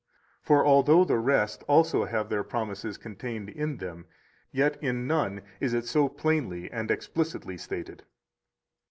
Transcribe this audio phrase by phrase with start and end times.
[0.41, 4.07] For although the rest also have their promises contained in them,
[4.51, 8.03] yet in none is it so plainly and explicitly stated.